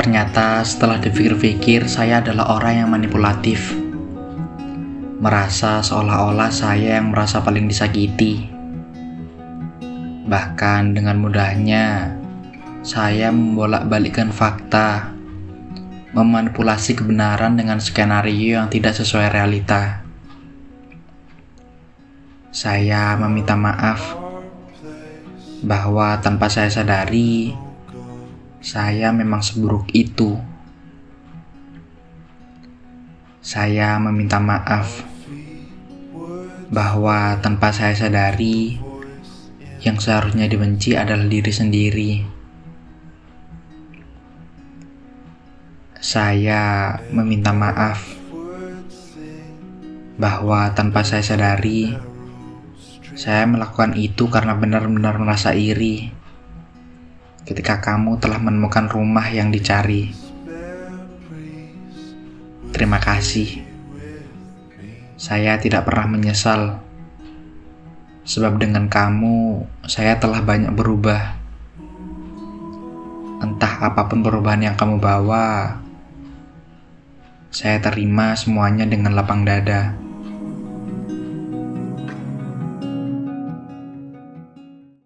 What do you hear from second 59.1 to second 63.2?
yang dicari. Terima